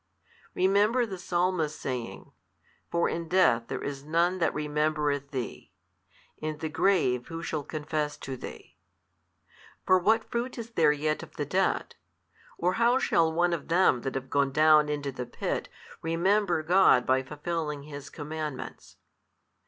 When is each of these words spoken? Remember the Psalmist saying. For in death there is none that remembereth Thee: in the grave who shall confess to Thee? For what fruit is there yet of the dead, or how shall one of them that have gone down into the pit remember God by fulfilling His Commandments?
Remember 0.55 1.05
the 1.05 1.19
Psalmist 1.19 1.79
saying. 1.79 2.31
For 2.89 3.07
in 3.07 3.27
death 3.27 3.67
there 3.67 3.83
is 3.83 4.03
none 4.03 4.39
that 4.39 4.51
remembereth 4.51 5.29
Thee: 5.29 5.73
in 6.37 6.57
the 6.57 6.69
grave 6.69 7.27
who 7.27 7.43
shall 7.43 7.61
confess 7.61 8.17
to 8.17 8.35
Thee? 8.35 8.79
For 9.85 9.99
what 9.99 10.23
fruit 10.31 10.57
is 10.57 10.71
there 10.71 10.91
yet 10.91 11.21
of 11.21 11.35
the 11.35 11.45
dead, 11.45 11.93
or 12.57 12.73
how 12.81 12.97
shall 12.97 13.31
one 13.31 13.53
of 13.53 13.67
them 13.67 14.01
that 14.01 14.15
have 14.15 14.31
gone 14.31 14.51
down 14.51 14.89
into 14.89 15.11
the 15.11 15.27
pit 15.27 15.69
remember 16.01 16.63
God 16.63 17.05
by 17.05 17.21
fulfilling 17.21 17.83
His 17.83 18.09
Commandments? 18.09 18.97